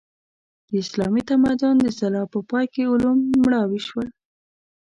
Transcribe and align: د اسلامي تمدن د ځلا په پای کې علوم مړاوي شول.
د 0.67 0.69
اسلامي 0.83 1.21
تمدن 1.29 1.75
د 1.81 1.87
ځلا 1.99 2.23
په 2.33 2.39
پای 2.49 2.65
کې 2.73 2.89
علوم 2.91 3.17
مړاوي 3.41 3.81
شول. 3.87 4.07